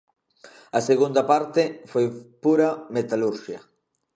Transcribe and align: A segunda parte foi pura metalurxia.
A 0.77 0.81
segunda 0.89 1.21
parte 1.31 1.63
foi 1.91 2.05
pura 2.43 2.69
metalurxia. 2.95 3.59